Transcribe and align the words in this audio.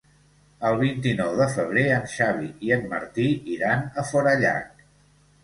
El 0.69 0.77
vint-i-nou 0.77 1.33
de 1.41 1.47
febrer 1.55 1.83
en 1.97 2.07
Xavi 2.15 2.49
i 2.69 2.73
en 2.79 2.89
Martí 2.95 3.27
iran 3.59 3.87
a 4.05 4.09
Forallac. 4.15 4.85